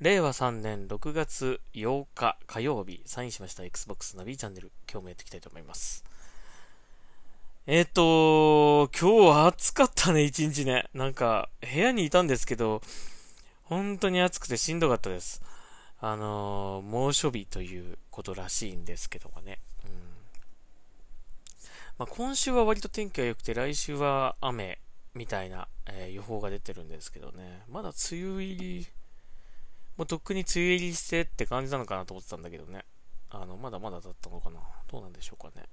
[0.00, 6.04] 令和3年6月8日火曜日、サインしました Xbox ナビチャンネル、今日もやっていきたいと思います。
[7.66, 10.88] えっ、ー、と、今日は暑かったね、一日ね。
[10.94, 12.80] なんか、部屋にいたんですけど、
[13.64, 15.42] 本当に暑くてしんどかったです。
[15.98, 19.58] あの、猛暑日ということらしいんですけどもね。
[19.84, 19.92] うん
[21.98, 24.78] まあ、今週は割と天気が良くて、来週は雨
[25.14, 27.64] みたいな、えー、予報が出てるんですけどね。
[27.68, 28.86] まだ梅雨入り
[29.98, 32.84] もうとっくに梅雨入りしてって感じなのかなと思ってたんだけどね。
[33.30, 34.60] あの、まだまだだったのかな。
[34.90, 35.66] どうなんでしょうかね。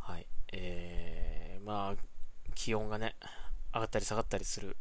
[0.00, 0.26] はい。
[0.54, 1.96] えー、まあ、
[2.54, 3.14] 気温がね、
[3.74, 4.76] 上がったり下がったりする、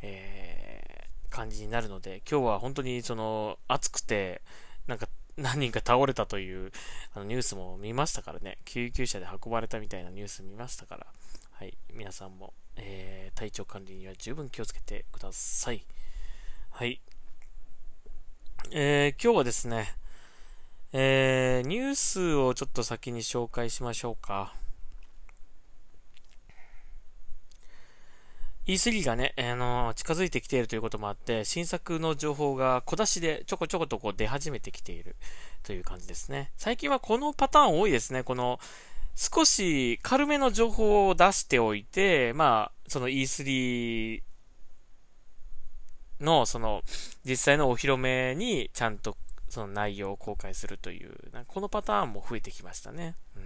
[0.00, 4.42] えー、感じになるので、今日は本当にその、暑くて、
[4.86, 6.70] なんか、何人か倒れたという
[7.14, 11.06] あのニュースも見ましたからね、救急車で運ばれたみたいなニュース見ましたから、
[11.52, 15.84] はい、皆さんも、えー、体調管理には十分気をつけてください。
[16.70, 17.00] はい、
[18.72, 19.94] えー、今日はですね、
[20.92, 24.52] えー、ニュースをちょっと先に紹介しましょうか。
[28.66, 35.16] E3 がね、あのー、近づいてきているということもあって、新作の情報が小出しでちょこちょことこう出始めてきている
[35.64, 36.52] という感じですね。
[36.56, 38.22] 最近はこのパターン多いですね。
[38.22, 38.60] この、
[39.16, 44.22] 少し軽めの情報を出しておいて、まあ、その E3
[46.20, 46.82] の、その、
[47.24, 49.16] 実際のお披露目にちゃんと
[49.50, 51.12] その内容を公開するという、
[51.48, 53.16] このパターンも増えてきましたね。
[53.36, 53.42] うん、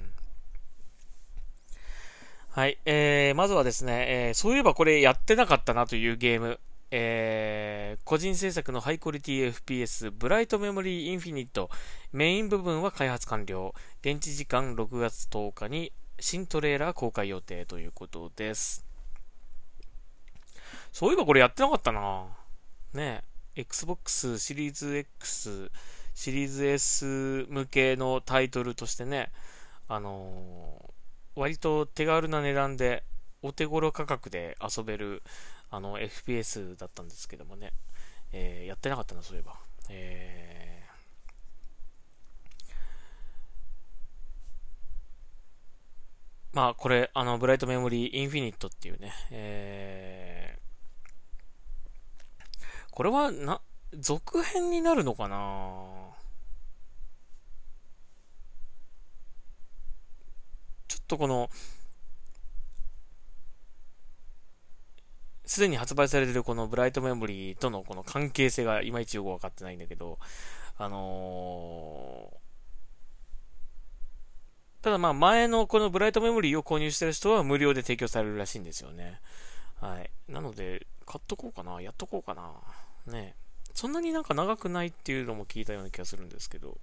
[2.50, 11.70] はい、えー、まずはですね、えー、そういえばこれやってなかったなというゲーム、えー、個人制作のハイクオリティ FPS、ブライトメモリーインフィニット、
[12.12, 18.84] メイン部分は開発完了、現地時間6月10日に新トレーラー公開予定ということです。
[20.93, 22.26] そういえばこれやってなかったな。
[22.94, 23.22] ね、
[23.56, 25.71] Xbox シリーズ X、
[26.15, 29.32] シリーズ S 向けのタイトルとしてね、
[29.88, 33.03] あのー、割と手軽な値段で、
[33.43, 35.22] お手頃価格で遊べる、
[35.71, 37.72] あの、FPS だったんですけどもね、
[38.32, 39.55] えー、やってなかったな、そういえば。
[39.91, 50.24] えー、まあ、これ、あの、ブライトメモリーインフィニットっていうね、え
[52.94, 53.60] これは、な、
[53.99, 55.37] 続編になるのかな？
[60.87, 61.50] ちょっとこの、
[65.44, 70.21] すでに発売されてるこのブライトメモリーとのこの関係性がいまいちよくわかってないんだけど、
[70.78, 79.21] あのー、ただまあ前のこのブライトメモリーを購入してる人は無料で提供されるらしいんですよね。
[79.81, 80.11] はい。
[80.32, 81.81] なので、買っとこうかな。
[81.81, 82.53] やっとこうかな。
[83.06, 83.34] ね。
[83.75, 86.78] そんなになんか長くないっていうのも聞いたような気がするんですけど。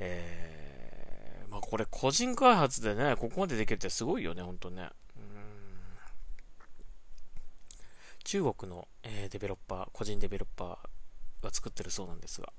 [0.00, 4.90] えー、まあこれ個人開発でね、ここまでできるってすごいよね、ほんとね。
[8.24, 12.52] 中国の、えー、デベロッパー、個人デベロッパーが作ってるそうなんですが。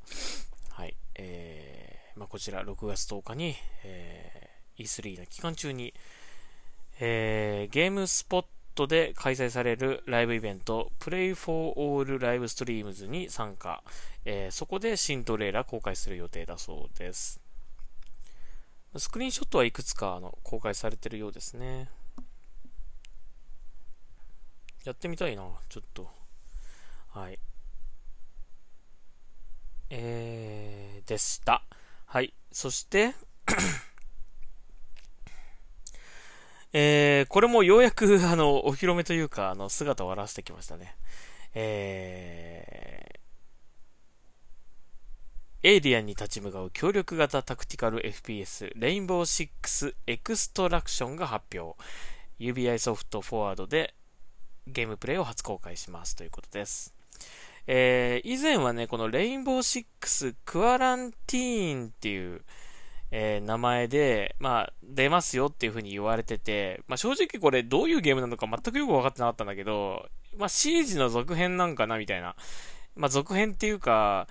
[0.71, 0.95] はい。
[1.15, 5.93] えー、まあこちら6月10日に、えー、E3 の期間中に、
[6.99, 13.83] えー、ゲームスポットットで開催されるライブイベント、Play for All Live Streams に参加。
[14.25, 17.39] えー、そこで新トレーラー公開する予定だそうです。
[18.97, 21.89] スクリーンショットはいくつかあの公開されてるようですね。
[24.85, 26.09] やってみたいな、ちょっと。
[27.09, 27.39] はい。
[29.89, 31.63] えー、でした。
[32.05, 32.33] はい。
[32.51, 33.13] そして
[36.71, 40.95] えー、これもようやく、あの、お披露目というか、あの、姿を現してきましたね。
[41.55, 51.75] えー、エイリアンに立ち向かう協力型タクティカル FPS、レインボー6エクストラクションが発表。
[52.39, 53.93] UBI ソフトフォワードで
[54.65, 56.93] ゲームプレイを初公開しますということです。
[57.67, 62.41] えー、以前はね、このレインボー6クアランティーンっていう、
[63.11, 70.07] えー、名前で、まあ、出ますよっていう風に言われてて、まあ、正直これどういうゲームなのか全くよく分かってなかったんだけど、
[70.37, 72.35] まあ、シージの続編なんかなみたいな。
[72.95, 74.27] まあ、続編っていうか、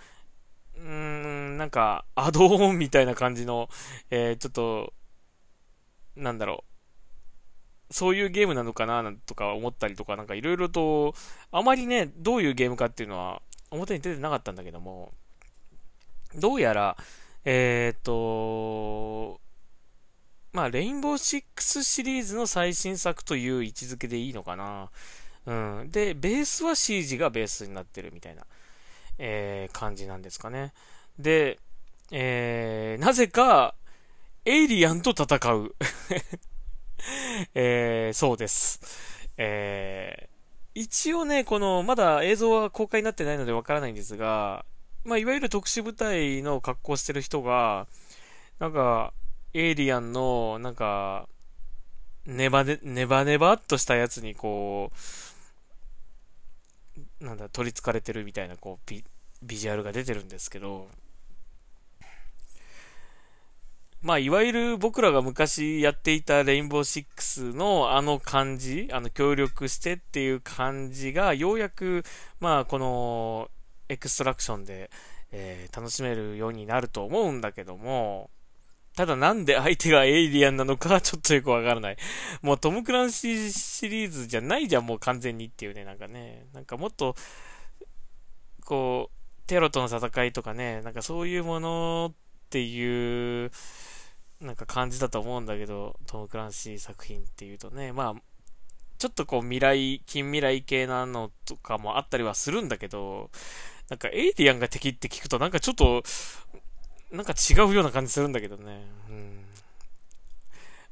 [0.76, 3.68] うーん、なんか、アドオンみたいな感じの、
[4.10, 4.92] えー、ちょっと、
[6.16, 6.64] なんだろ
[7.90, 7.94] う。
[7.94, 11.14] そういうゲームなのかなとか思ったりとか、なんかいろいろと、
[11.50, 13.40] あまりね、どういうゲームかっていうのは
[13.70, 15.12] 表に出てなかったんだけども、
[16.34, 16.96] どうやら、
[17.50, 19.40] えっ、と、
[20.52, 24.90] まあ、レインボーシックスシリーズの最新作という位置づけでいいのかな。
[25.46, 25.90] うん。
[25.90, 28.44] で、ベースは CG がベースになってるみたいな。
[29.16, 30.74] えー、感じなんですかね。
[31.18, 31.58] で、
[32.10, 33.74] えー、なぜか、
[34.44, 35.74] エイリアンと戦う。
[37.54, 39.26] えー、そうです。
[39.38, 44.66] えー、一応ね、この、まだ映像は公開になってないのでわからないんですが、
[45.04, 47.86] まあ、いわゆる特殊部隊の格好してる人が、
[48.58, 49.12] なんか、
[49.54, 51.28] エイリアンの、なんか、
[52.26, 54.92] ネバネ、ネバネバっとしたやつにこ
[57.20, 59.04] う、なんだ、取り憑かれてるみたいな、こう、ビ、
[59.42, 60.88] ビジュアルが出てるんですけど、
[64.00, 72.04] まあ、いわゆる僕らが昔やっていたレインボーシックスのあの感じ、あの協力してっていう感じが、ようやく、
[72.38, 73.50] まあ、この
[73.88, 74.90] エクストラクションで、
[75.30, 78.30] えー、楽しめるようになると思うんだけども、
[78.98, 81.96] ただなんで相手がエイリアンなのか ちょっとよくわからない。
[82.42, 86.46] もうトム・クランシーシリーズじゃないじゃん、もう完全にっていうね、なんかね。
[86.52, 87.14] なんかもっと、
[88.64, 92.16] こう、テロとの戦いとかね、なんかそういうものっ
[92.50, 93.52] ていう、
[94.40, 98.22] なんか感じだと思うんだけど、トム・クランシー作品っていうとね、まあ、
[98.98, 103.30] ちょっとこう未来、近未来系なのとかもあったりはするんだけど、
[103.88, 106.02] なんかエイリアンが敵って聞くとなんかちょっと、
[107.10, 108.84] なんか違うような感じするんだけどね。
[109.08, 109.44] うん、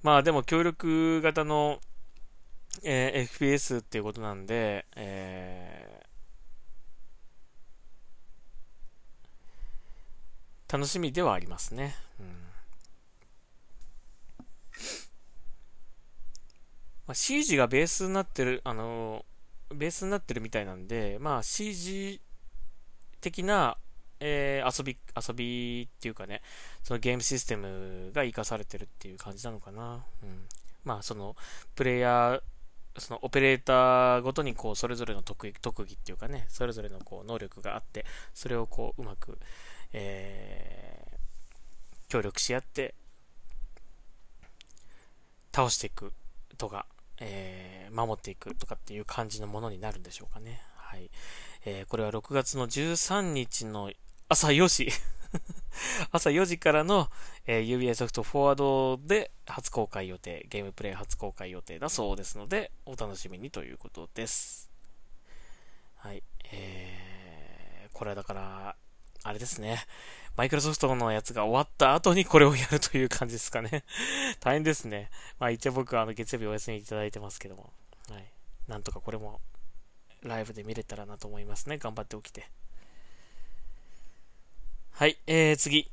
[0.03, 1.79] まあでも協力型の、
[2.83, 11.95] えー、FPS っていうことなんで、えー、楽しみではありますね。
[17.07, 19.25] まあ、CG がベースになってる、あの
[19.73, 22.21] ベースになってるみたいなんで、まあ CG
[23.27, 23.77] 的な、
[24.21, 26.43] えー、遊び、遊びっていうかね、
[26.85, 30.05] そのゲームシステムが活かされてるっていう感じなのかな。
[30.23, 30.47] うん。
[30.85, 31.35] まあその、
[31.75, 39.39] プレイヤー、そのオペレーターごとにこう、それぞれの特特技っていうかね、それぞれのこう、能力があって、それをこう、うまく、
[39.93, 42.95] えー、協力し合って、
[45.53, 46.13] 倒していく
[46.59, 46.87] とか、
[47.19, 50.63] えー、守っていくとかっていう感じのものになるんでしょうかね。
[50.77, 51.11] はい。
[51.69, 53.91] えー、これは6月の13日の
[54.29, 54.89] 朝4時
[56.13, 57.11] 朝4時からの、
[57.45, 64.71] えー、UBI ソフトフォワードで初公開予定、ゲームプレイ初公開予定だそうですので、お楽しみにということです。
[65.97, 66.23] はい。
[66.53, 68.77] えー、これはだから、
[69.25, 69.85] あれですね。
[70.37, 73.83] マイクロソフトのやつが終わった後にこれをやるという感じですかね。
[74.39, 75.11] 大変ですね。
[75.41, 77.73] まあ一応僕はあの月曜日お休みいただいてますけども。
[78.09, 78.33] はい。
[78.69, 79.41] なんとかこれも
[80.23, 81.79] ライブで見れたらなと思いますね。
[81.79, 82.49] 頑張って起きて。
[84.93, 85.91] はい、えー、次。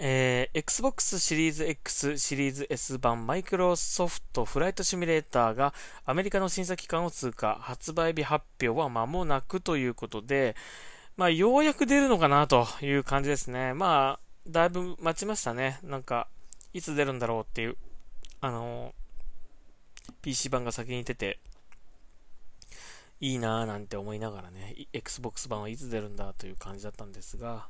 [0.00, 5.74] えー、Xbox シリーズ X シリーズ S 版マイクロソフトフライトシミュレーターが
[6.04, 10.54] アメリカの審査期間を通過、発売日発表は間もなくということで、
[11.16, 13.74] まあ、ようやく出るのかなという感じですね。
[13.74, 15.80] まあ、だいぶ待ちましたね。
[15.82, 16.28] なんか、
[16.72, 17.76] いつ出るんだろうっていう、
[18.40, 18.94] あの
[20.22, 21.40] PC 版が先に出て、
[23.20, 27.68] いいなぁなんて思いながらね、Xbox 版はいつ出るんだという感じだったんですが、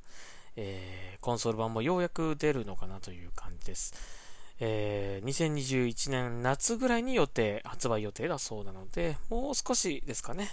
[0.57, 3.95] えー、コンソール版もようやく出るのかなという感じです。
[4.61, 10.50] えー、2021年夏ぐらいに予定、発売予定だそうなので、もう少しですかね。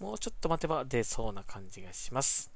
[0.00, 2.50] もうちょっと待てば出そうな感じがします。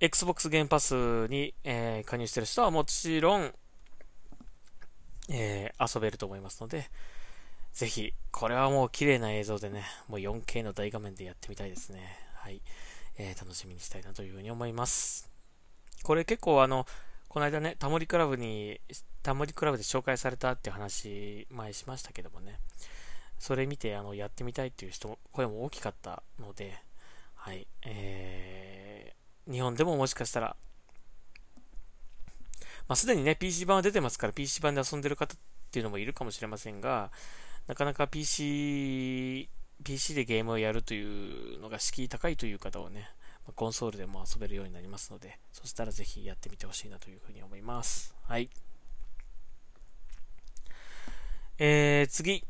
[0.00, 3.52] Xbox ゲームパスに、えー、加入してる人はもちろん、
[5.28, 6.90] えー、遊べると思いますので、
[7.76, 12.18] ぜひ、これはもう綺麗な映像でね、もう 4K の大画面でやってみたいですね。
[12.36, 12.62] はい。
[13.18, 15.30] えー、楽しみにしたいなというふうに思います。
[16.02, 16.86] これ結構あの、
[17.28, 18.80] この間ね、タモリクラブに、
[19.22, 22.60] タモリクラブで紹介されたって話、前しましたけどもね。
[23.38, 26.78] それ見てあのやってみたいっていう人、声も大きかったので、
[27.34, 30.56] はい、えー、日本でももしかしたら、
[32.88, 35.38] まあ、すでにね、PC 版は出てますから、PC 版で遊んでる方っ
[35.70, 37.10] ていうのもいるかもしれませんが、
[37.66, 39.48] なかなか PC、
[39.82, 43.10] PC でゲームをやるというのが敷居高いという方はね、
[43.54, 48.14] コンソールでも遊べるようになりますので、そしたらぜひやってみてほしいなというふうに思います。
[48.22, 48.48] はい。
[51.58, 52.44] えー、次。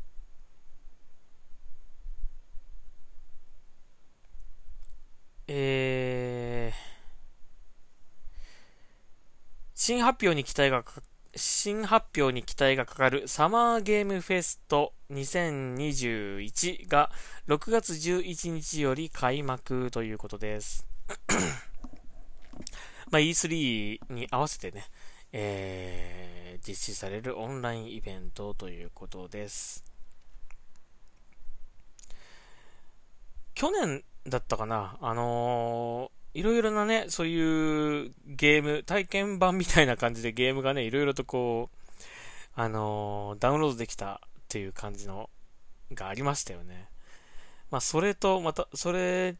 [5.49, 6.77] えー、
[9.73, 11.01] 新発表に期待がかか
[11.37, 17.11] 新発表に期待がかかるサマーゲームフェスト2021が
[17.47, 20.87] 6月11日より開幕ということです。
[23.09, 24.85] まあ、E3 に合わせてね、
[25.31, 29.85] えー、実施されるオンラインイベントということです。
[33.53, 34.97] 去年だったかな。
[35.01, 41.77] あの、いろいろなね、そういうゲーム、体験版みたいな感じでゲームがね、いろいろとこう、
[42.53, 45.31] あのー、ダウンロードできたっていう感じの、
[45.93, 46.89] がありましたよね。
[47.71, 49.35] まあ、それと、また、それ、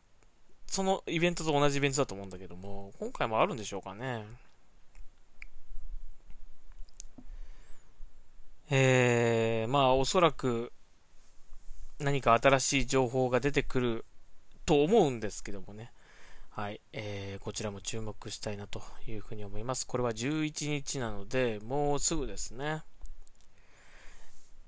[0.65, 4.25] そのイベントと同じイベントだと思うんだけども、今回もあるんでしょうかね。
[8.71, 10.73] えー、まあ、おそらく、
[11.99, 14.05] 何か新しい情報が出てくる
[14.65, 15.91] と思うんですけどもね。
[16.57, 16.81] はい。
[16.91, 19.85] えー、こちらも注目したいなというふうに思います。
[19.85, 22.81] これは11日なので、もうすぐですね。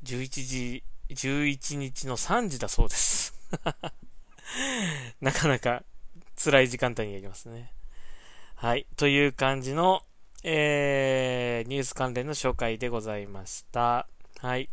[0.04, 3.34] 11時、11日の3時だそうです。
[5.20, 5.82] なかなか
[6.38, 7.74] 辛い時間帯にやりますね。
[8.54, 8.86] はい。
[8.96, 10.04] という感じの、
[10.44, 14.08] えー、ニュース関連の紹介でございました。
[14.38, 14.70] はい。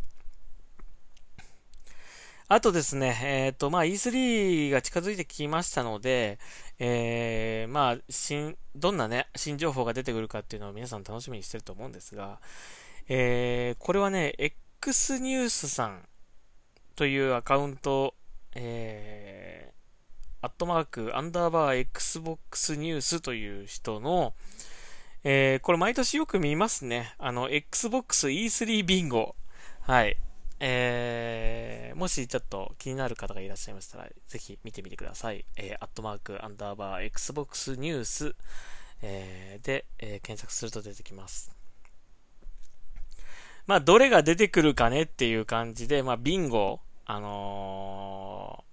[2.49, 6.39] あとですね、えっ、ー、と、まあ、E3 が近づいてきましたので、
[6.79, 12.41] えー、まあ、新、どんなね、新情報が出てくるかっていうのを皆さん楽しみにしてると思うんですが、
[13.09, 16.03] えー、これはね、X ニュースさん
[16.97, 18.15] というアカウント、
[18.55, 24.35] えー、アットマーク、アンダーバー Xbox ニュースという人の、
[25.25, 27.15] えー、これ毎年よく見ますね。
[27.19, 29.35] あの、Xbox E3 ビンゴ。
[29.81, 30.17] はい。
[30.59, 35.45] えー、もしちょっと気になる方がいらっしゃいましたら、ぜひ見てみてください。
[35.57, 38.35] えー、アットマーク、アンダーバー、Xbox ニュース、
[39.03, 41.55] えー、で、え、検索すると出てきます。
[43.67, 48.65] まあ、どれが出てくるかねっていう感じで、まあ、ビンゴ、あの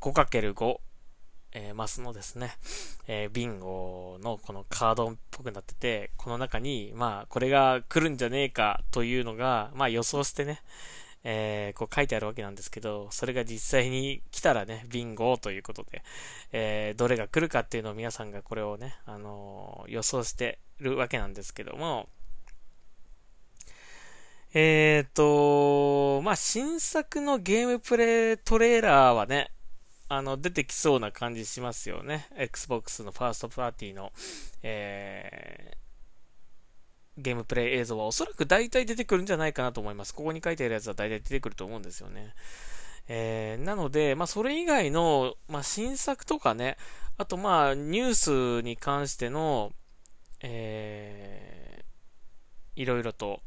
[0.00, 0.78] ー、5×5、
[1.54, 2.56] えー、マスのですね、
[3.06, 10.60] えー、ビンゴのこのカードっぽくなってて、この中に、まあ、これが来るんじゃねえかというのが、まあ予想してね、
[11.22, 16.02] えー、こう書いてあるわけなんですけど、それが実際に来たらね、ビンゴということで、
[16.52, 22.08] えー、どれが来るかっていうのを皆さんがこれをね、あのー、予想してるわけなんですけども、
[24.56, 29.50] えっ、と、まあ、新作のゲームプレイトレーラーはね、
[30.16, 32.28] あの、出てきそうな感じしますよね。
[32.36, 34.12] Xbox のファーストパーティーの、
[34.62, 40.14] えー、ゲームプレイ映像はおそらく大体出てくるんじゃないかなと思います。
[40.14, 42.34] ここに書いてあるやつは大体出てくると思うんですよね。
[43.06, 46.76] えー、なので、まあ、それ以外の、まあ、新作とかね、
[47.16, 49.72] あと、まあ、ニュースに関しての、
[50.40, 53.42] えー、いろいろと、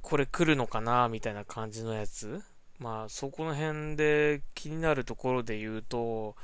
[0.00, 2.42] これ来るのかなみたいな感じのやつ。
[2.80, 6.34] まあ、そこの辺で気になるところで言うと、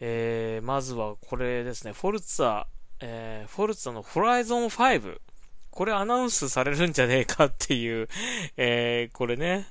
[0.00, 2.64] えー、まずはこれですね、フォルツァ、
[3.00, 5.18] えー、フォルツァのホライゾン5。
[5.70, 8.08] これアナウンスされるんじゃねえかっていう、
[8.56, 9.66] えー、これね。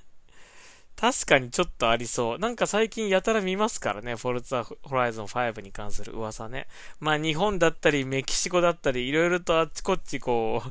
[0.96, 2.40] 確かにちょっとありそう。
[2.40, 6.68] なんか最近やたら見ますからね、フォルツァホライゾン5に関する噂ね。
[7.00, 10.62] まあ日本だったりメキシコだったり、いろいろとあっちこっちこ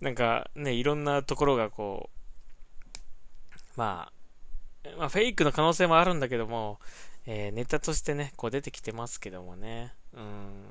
[0.00, 2.18] う、 なんかね、いろんなところがこう、
[3.76, 4.15] まあ、
[4.98, 6.78] まあフェイクの可能性もあるんだけども、
[7.26, 9.92] えー、ネタとしてね、こう出てきてますけどもね。
[10.14, 10.64] うん。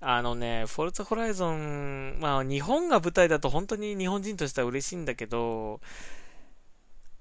[0.00, 5.80] あのね、フォルツホライゾン、まあ日本が舞台だと本当に日本人としては嬉しいんだけど、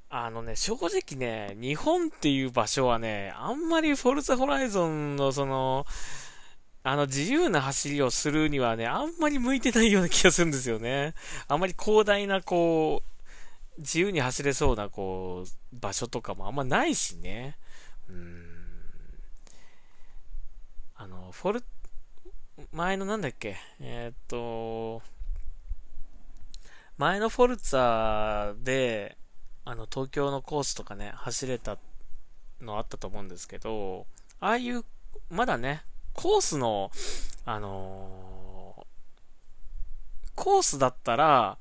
[0.10, 5.86] あのね、正直ね、日本っていう場所はね、あんまりフォルツホライゾンのその、
[6.84, 11.16] あの自由な走りをするにはね、あんまり向いてないような気がするんですよね。
[11.48, 13.15] あんまり広大なこう、
[13.78, 17.58] 自由に走れそうなこう、場所とかもあんまないしね。
[18.10, 18.46] うん。
[20.96, 21.64] あの、フォル、
[22.72, 25.02] 前のなんだっけ、えー、っと、
[26.98, 29.18] 前のフォルツァで、
[29.66, 31.78] あの、東京のコースとかね、走れた
[32.62, 34.08] のあったと思うんですけど、
[34.40, 34.86] ああいう、
[35.30, 36.92] まだね、コースの、
[37.46, 41.58] あのー、コースだったら、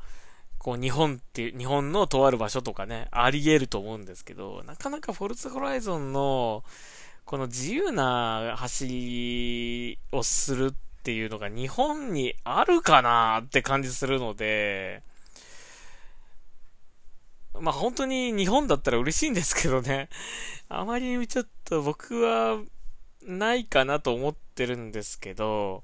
[0.64, 6.64] こう日本っていう、日本のとある場所とかね、あり得ると思うんですけど、なかなかフォルツホライゾンの、
[7.26, 15.02] この自由な走りをするっていうのが日本にあるかなって感じするので、
[17.60, 20.08] まあ本当に日本だったら嬉しいんですけどね。
[20.70, 22.58] あまりちょっと僕は
[23.26, 25.82] ないかなと思ってるんですけど、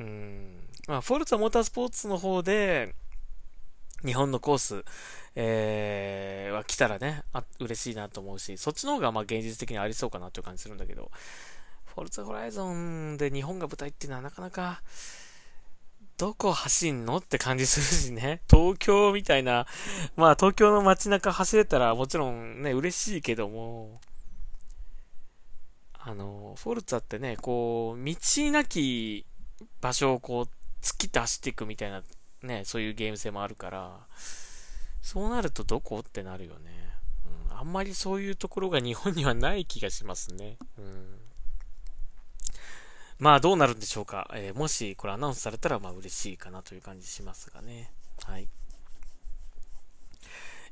[0.00, 0.56] うん。
[0.88, 2.94] まあ、フォルツァモータースポーツの方で、
[4.04, 4.84] 日本のコース、
[5.34, 11.10] えー、は来たらね、あ、嬉しいなと思うし、そっちの方がまあ現実的にありそうかなという感じするんだけど、
[11.86, 14.82] フォルツホライゾンで日本が舞台っていうのはなかなか
[16.16, 18.40] どこ走んのって感じするしね。
[18.50, 19.66] 東京みたいな、
[20.16, 24.00] まあ東京の街中走れたらもちろんね、嬉しいけども、
[25.98, 28.16] あの、フォルツァってね、こう、道
[28.52, 29.26] なき
[29.80, 30.48] 場所をこう、
[30.84, 32.02] 突き出走っていくみたいな、
[32.44, 34.06] ね、そういうゲーム性もあるから、
[35.02, 35.98] そうなるとどこ？
[36.00, 36.70] ってなるよね。
[37.50, 40.56] うん、あんまりそういうところが日本にはない気がしますね。
[40.78, 41.18] うん
[43.18, 44.28] まあどうなるんでしょうか。
[44.34, 47.90] えー、もしこれアナウンスされたらまあ嬉しいかなという感じしますがね。
[48.24, 48.48] はい。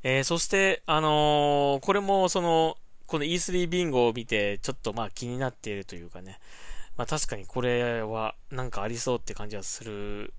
[0.03, 2.77] えー、そして、あのー、これもその、
[3.07, 6.41] この E3 ビンゴを見て、ちょっとまあ気になっているというかね。
[6.97, 10.35] まあ確かにこれはなんかありそうって感じはする。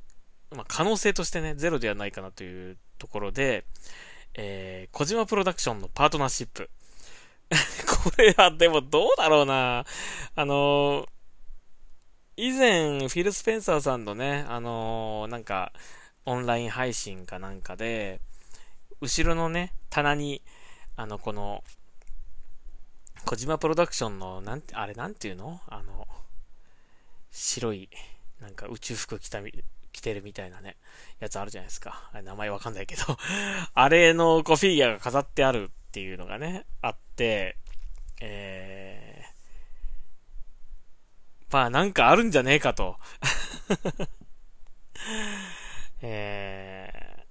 [0.54, 3.66] まあ可能性としてね、ゼロではないかなというところで、
[4.36, 6.70] えー、小島プロダクションのパートナーシップ。
[8.04, 9.86] これはでもどうだろうな。
[10.36, 11.08] あのー、
[12.36, 15.72] 以前、フィル・スペンサーさんのね、あのー、なんか、
[16.26, 18.22] オンライン配信かなんかで、
[19.02, 20.42] 後ろのね、棚に、
[20.96, 21.64] あの、この、
[23.26, 25.62] 小島プロダクションの、なんて、あれなんていうの？
[25.68, 26.08] あの、
[27.32, 27.90] 白い、
[28.40, 29.42] なんか宇宙服着た
[29.94, 30.76] 着てるみたいなね、
[31.20, 32.10] やつあるじゃないですか。
[32.24, 33.04] 名前わかんないけど
[33.74, 37.58] あれのこうフィギュアが飾ってあるっていうのがね、あって、
[38.20, 42.98] えー、まあなんかあるんじゃねえかと
[46.02, 47.26] え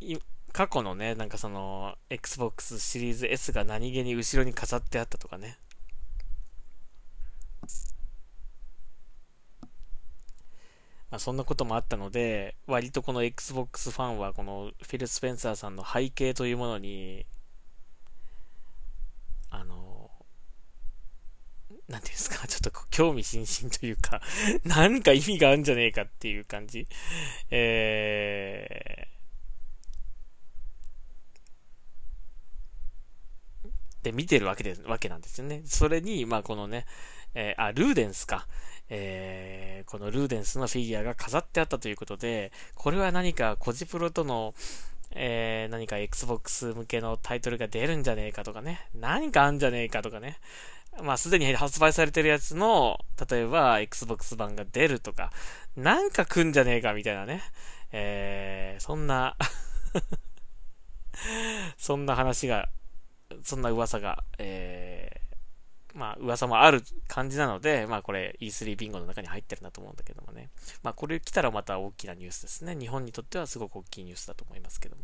[0.00, 0.20] ー、
[0.52, 5.58] 過去のね、なんかその、Xbox シリーズ S が何気に後ろに飾ってあったとかね。
[11.12, 17.26] まあ、そんなこともあったので、割とこの Xbox ファンはこのフィル・スペンサーさんの背景というものに、
[19.50, 20.10] あの、
[21.86, 24.22] なんていうんですか、ちょっと興味津々というか
[24.64, 26.88] 何か意味があるんじゃねえかっていう感じ。
[27.50, 35.60] えー、で、見てるわけで、わけなんですよね。
[35.66, 36.86] それに、まあこのね、
[37.34, 38.46] えー、あ、ルーデンスか。
[38.88, 44.54] えー、このルーデンスのフィギュアが飾ってあったということで、これは何かコジプロとの、
[45.12, 50.38] えー、何か Xbox 向けのタイトルが出るんじゃねえかとかね、何かあんじゃねえかとかね、
[51.02, 52.98] まあ、すでに発売されてるやつの、
[53.30, 55.32] 例えば、Xbox 版が出るとか、
[55.74, 57.42] なんか来んじゃねえかみたいなね。
[57.92, 59.36] えー、そんな
[61.76, 62.68] そんな話が、
[63.42, 65.01] そんな噂が、えー、
[65.94, 70.50] まあ、噂もある感じなので、まあ、これ E3 ビンゴの中に入ってるなと思うんだけどもね。
[70.82, 72.76] まあ、これ来たらまた大きなニュースですね。
[72.76, 75.02] 日本にとってはすごく大きいニュースだと思いますけども。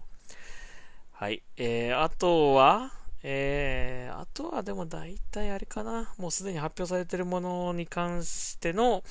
[1.13, 1.43] はい。
[1.57, 6.15] えー、あとは、えー、あとはでも大体あれかな。
[6.19, 9.03] もうすでに発表されてるものに関しての、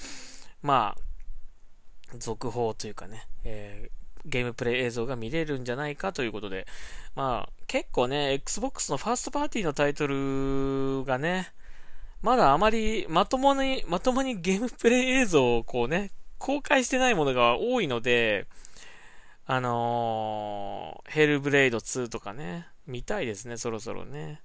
[0.62, 6.66] まあ、続報というかね、えー、ゲームプレイ映像が見れるんじゃないかということで、
[7.16, 11.52] まあ、結構ね、Xbox のファーストパーティーのタイトルがね、
[12.22, 18.48] まだあまりまともに、まともにゲームプレイ映像をこうね、公開してないものが多いので、
[19.46, 24.42] あのー、ヘルブレイド2とかね、見たいですね、そろそろね。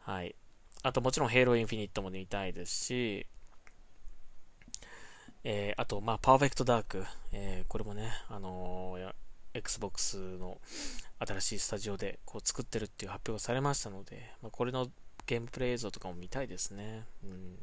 [0.00, 0.34] はい。
[0.82, 3.26] あともちろん、ヘイローインフィニットも見たいですし、
[5.44, 7.04] えー、あと、まあ、パーフェクトダーク。
[7.32, 9.14] えー、これもね、あのー、
[9.54, 10.58] Xbox の
[11.20, 14.88] 新しいスタジオでこう作ってるっていう発表がされましたので、まあ、これの
[15.26, 17.04] ゲームプレイ映像とかも見たいですね。
[17.22, 17.58] うん。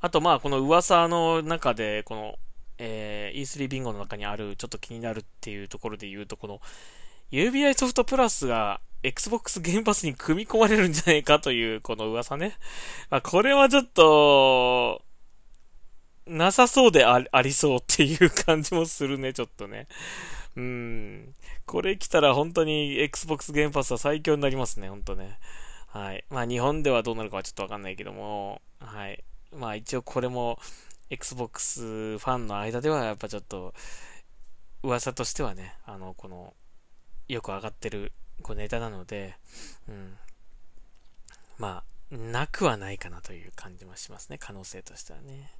[0.00, 2.38] あと、まあ、この噂の中で、この、
[2.78, 6.60] えー、E3 ビンゴの中にある、ちょっと気になるっていうところで言うと、この、
[7.32, 12.56] UBI ソフトプラスが Xbox ゲームパスに組み込まれるんじゃないかというこの噂ね。
[13.10, 15.02] まあ、これはちょっと、
[16.26, 19.86] なさそうでありそうっていう感じもするね、ちょっとね。
[20.56, 21.34] うん。
[21.66, 25.38] これ来たら本当に Xbox ゲームパスは最強になりますね、本当ね。
[25.88, 26.24] はい。
[26.30, 29.22] まあ日本ではどうなるかはちょっとわかんないけども、はい。
[29.52, 30.58] まあ一応これも
[31.10, 33.74] Xbox ファンの間ではやっぱちょっと
[34.82, 36.54] 噂としてはね、あの、この
[37.28, 39.36] よく上がってるこうネタなので、
[39.88, 40.16] うん。
[41.58, 44.38] まあ、なくはないかなという感じもしますね。
[44.38, 45.50] 可能性としてはね。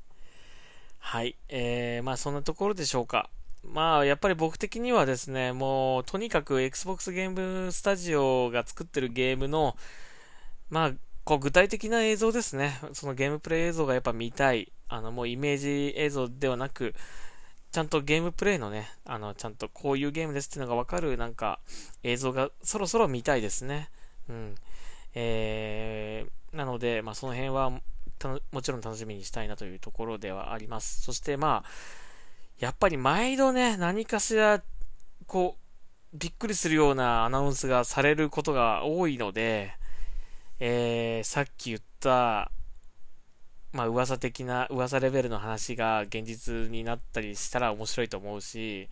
[0.99, 1.37] はい。
[1.49, 3.31] えー、まあそんなところでしょうか。
[3.73, 9.77] まあ、やっぱり僕的にはですね、もう、とにかく Xbox ゲームスタジオが作ってるゲームの、
[10.71, 10.93] まあ、
[11.25, 12.79] こう具体的な映像ですね。
[12.93, 14.73] そのゲームプレイ映像がやっぱ見たい。
[14.89, 16.95] あの、もうイメージ映像ではなく、
[17.73, 21.59] ちゃんとゲームプレイのね、あの、ちゃんとこういうゲームですっていうのがわかる、なんか、
[22.05, 23.91] 映像がそろそろ見たいですね。
[24.29, 24.55] うん。
[25.15, 31.03] えー、なので、まあ、その辺は、もちろん楽しみにしたいなというところではあります。
[31.03, 31.71] そして、まあ、
[32.59, 34.63] やっぱり毎度ね、何かしら、
[35.27, 35.57] こ
[36.15, 39.73] う、びっくりするようなアナウンスがされることが多いので、
[40.59, 42.51] えー、さっき言った、
[43.73, 48.89] まあ噂的な、噂レベルの話が現実になったりしたら面白いと思うし、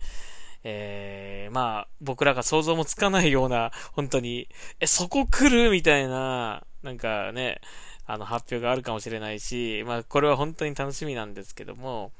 [0.63, 4.47] えー、まあ、僕らが想像もつかないような、本当に、
[4.79, 7.61] え、そこ来るみたいな、なんかね、
[8.05, 12.11] あの、発表があるかもしれないし、まあ、これは本当に楽しみなんですけども、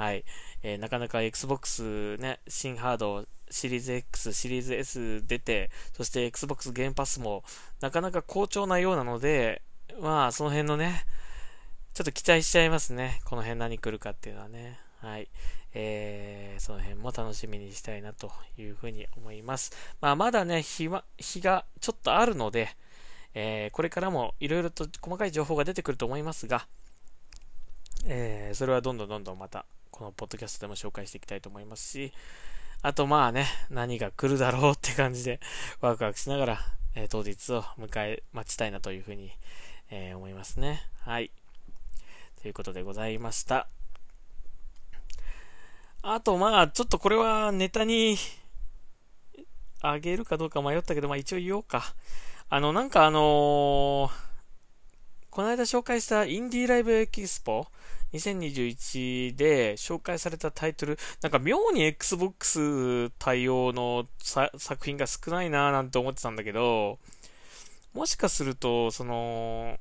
[0.00, 0.24] はい。
[0.62, 7.44] えー、なかなか Xbox ね、新ハード、シリーズ X、シリーズ S 出て、そして Xbox ゲームパスも
[7.82, 9.60] なかなか好調なようなので、
[10.00, 11.04] まあ、その辺のね、
[11.92, 13.20] ちょっと期待しちゃいますね。
[13.26, 14.78] この辺何来るかっていうのはね。
[15.02, 15.28] はい。
[15.74, 19.70] えー、その辺も楽しみにしたいなというふうに思います。
[20.00, 22.70] まあ、まだね、日は、日がちょっとあるので、
[23.34, 26.66] えー、これからもいろいろと細かい情報が出てくると思いますが、
[28.06, 32.12] えー、それはどんどんどんどんまた、このポッドキャストでも紹介していきたいと思いますし、
[32.82, 35.40] あとまあね、何が来るだろうって感じで、
[35.80, 36.60] ワクワクしながら、
[36.94, 39.32] えー、当日を迎え、待ちたいなというふうに、
[39.90, 40.82] えー、思いますね。
[41.02, 41.30] はい。
[42.40, 43.68] ということでございました。
[46.02, 48.16] あとまあ、ちょっとこれはネタに
[49.82, 51.94] あげるかどうか迷ったけど、まあ一応言おうか。
[52.48, 54.29] あの、なんかあのー、
[55.30, 57.68] この間紹介したインディーライブエキスポ
[58.12, 66.98] 2021で紹介されたタイトル、なんか妙に Xbox 対応の作品が少ないなぁなんて思ってたんだけど、
[67.94, 69.78] もしかすると、その、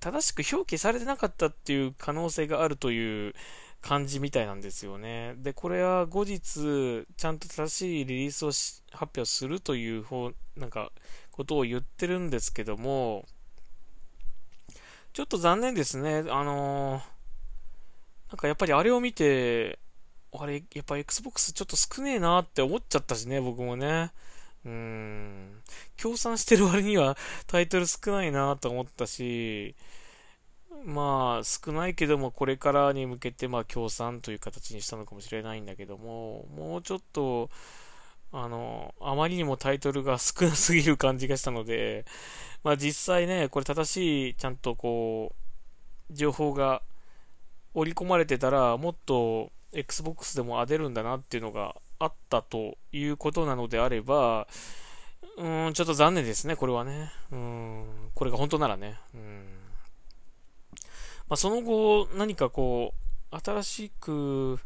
[0.00, 3.34] 正しく表記されてなかったっていう可能性があるという
[3.82, 5.34] 感じみたいなんですよね。
[5.36, 8.48] で、これは後日、ちゃんと正しいリリースを
[8.96, 10.90] 発表するという方、なんか、
[11.30, 13.26] ことを言ってるんですけども、
[15.12, 16.24] ちょっと残念ですね。
[16.28, 17.02] あのー、
[18.30, 19.78] なんかやっぱりあれを見て、
[20.32, 24.12] あれ、やっぱ Xbox ちょっと少ねえなって思っちゃったしね、僕もね。
[24.64, 25.62] うーん。
[25.96, 27.16] 協賛してる割には
[27.48, 29.74] タイトル少ないなと思ったし、
[30.84, 37.50] まあ、少ないけども、これからに向けて、まあ、協賛という形にしたのかもしれないんだけども、もうちょっと、
[38.32, 42.04] あの、あまりにもタイトルが少なすぎる感じがしたので、
[42.62, 45.34] まあ実際ね、これ正しい、ちゃんとこ
[46.10, 46.82] う、情報が
[47.74, 54.46] 織り込まれてたら、もっと Xbox でもあ出るんだなっていうのがあったということなのであれば、
[55.36, 57.12] うーん、ちょっと残念ですね、これはね。
[57.32, 58.98] うん、これが本当ならね。
[59.14, 59.60] うん。
[61.28, 62.94] まあ、その後、何かこ
[63.32, 64.58] う、新しく、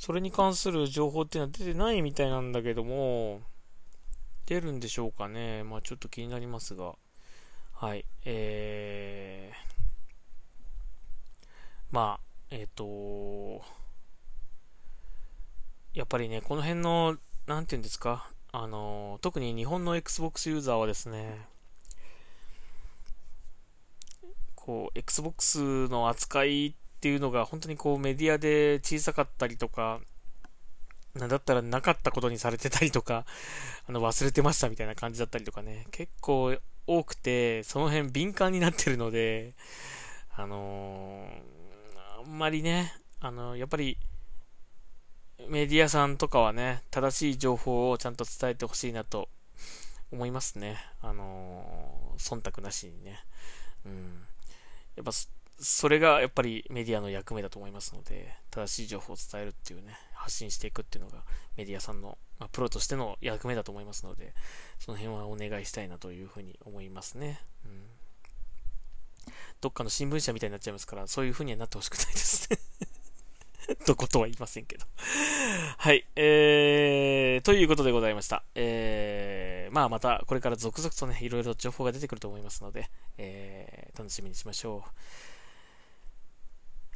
[0.00, 3.42] それに関する情報っていうのは出てないみたいなんだけども、
[4.46, 5.62] 出るんでしょうかね。
[5.62, 6.94] まあちょっと気になりますが。
[7.74, 8.06] はい。
[8.24, 9.56] えー、
[11.90, 13.62] まあ、えっ、ー、と
[15.92, 21.46] やっぱりね、この辺の、なんていうんですか、あの、特に日本の Xbox ユーザーはですね、
[24.54, 30.00] こう、Xbox の扱いっていうのが本当にこうメディアで小さかったりとか、
[31.14, 33.24] なんだったらなかったことにされてたりとか、
[33.88, 39.54] あの忘れてましたみたいな感じだったりとかね、結構多くて、その辺敏感になってるので、
[40.36, 43.96] あのー、あんまりね、あのー、やっぱり、
[45.48, 49.30] メディアさんとかはね、正しい情報をちゃんと伝えてほしいなと
[50.12, 50.76] 思いますね。
[51.00, 53.24] あのー、忖度なしにね。
[53.86, 54.26] うん。
[54.96, 55.12] やっぱ、
[55.60, 61.22] それがやっぱりメディアの役目だと思いますので、正しい情報を伝えるっていうね、発信していくっていうのが
[61.56, 64.32] メディアさんの、まあ、プロとしての役目だと思いますので、
[64.78, 67.40] その辺はお願いしたいなというふうに思いますね。
[67.66, 69.32] うん。
[69.60, 72.58] どっかの新聞社みたいになっちゃいますから、そういうふうにはなってほしくないですね
[73.86, 74.86] どことは言いませんけど
[75.76, 76.06] はい。
[76.16, 78.42] えー、ということでございました。
[78.54, 84.90] えー、まあまたこれから続々とね、いろいろ情報が出てくると思いますので、えー、楽しみにしましょう。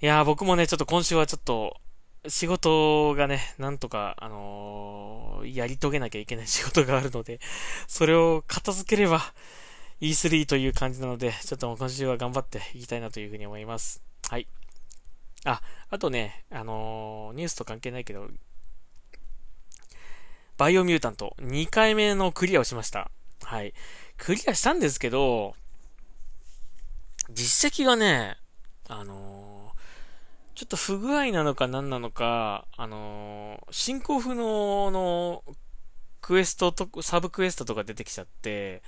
[0.04, 1.80] いやー、僕もね、ちょっと今週はちょっと、
[2.28, 7.40] 仕事がね、なんとか、あのー、やり遂げなきゃいけない仕事があるので、
[7.88, 9.22] それを片付ければ
[10.02, 14.02] E3 という感じなので、ちょっと今週は頑張っていきたいなというふうに思います。
[14.28, 14.46] はい。
[15.46, 18.28] あ、あとね、あのー、ニュースと関係ないけど、
[20.58, 23.10] バイオミュータント2回目のクリアをしました。
[23.42, 23.72] はい。
[24.18, 25.54] クリアしたんですけど、
[27.30, 28.36] 実績がね、
[28.86, 29.53] あのー
[30.54, 35.42] ちょっと不具合なのか何なのか、あのー、進行不能の
[36.20, 38.82] クエストと、サブクエストとか出てきちゃって、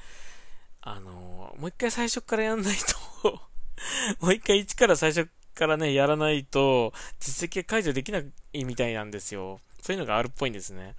[0.81, 2.77] あのー、もう一回最初からやんない
[3.23, 3.41] と
[4.21, 8.21] もう一回一から最初からね、やらないと、実績が解除できな
[8.53, 9.61] いみたいなんですよ。
[9.83, 10.95] そういうのがあるっぽいんですね。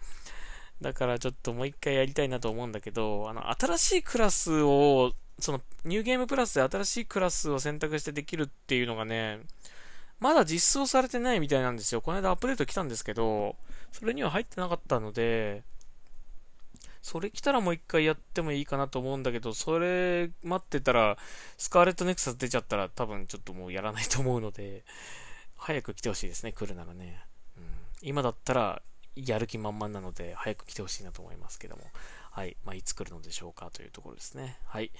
[0.82, 9.40] だからちょっともう一回やりたいなと思うんだけど、あの、新しいクラスを、その、ニューゲームプラスで新しいクラスを選択してできるっていうのがね、
[10.20, 12.02] まだ実装されてないみたいなんですよ。
[12.02, 13.56] この間アップデート来たんですけど、
[13.92, 15.64] それには入ってなかったので、
[17.02, 21.18] それ来たらもう一回やってもいいかなと思うんだけど、それ待ってたら、
[21.58, 24.84] スカーレットネクサス出ちゃったら多分ちょっともうやらないと思うので、
[25.56, 27.24] 早く来てほしいですね、来るならね。
[27.58, 27.64] うん、
[28.02, 28.82] 今だったら
[29.16, 31.84] やる気満々なので、早く来てほしいなと思いますけども。
[32.32, 32.56] はい。
[32.66, 34.60] まあ、いつ来るのでしょうかというところですね。
[34.66, 34.92] はい。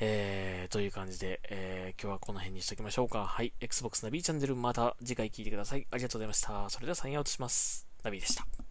[0.00, 3.26] えー、という感じで、えー、今日はこの辺にしときましょうか。
[3.26, 3.52] はい。
[3.60, 5.86] Xbox ナビチャンネルまた次回聞いてください。
[5.90, 6.70] ありがとうございました。
[6.70, 7.88] それではサインアウトします。
[8.04, 8.67] ナビでした。